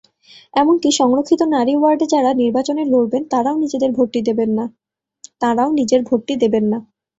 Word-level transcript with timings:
এমনকি 0.53 0.89
সংরক্ষিত 0.99 1.41
নারী 1.55 1.73
ওয়ার্ডে 1.77 2.05
যাঁরা 2.13 2.31
নির্বাচনে 2.41 2.83
লড়বেন, 2.91 3.23
তাঁরাও 3.31 3.55
নিজের 3.63 3.91
ভোটটি 3.97 4.19
দেবেন 6.39 6.65
না। 6.71 6.77